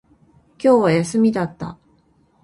[0.57, 1.77] 今日は休みだった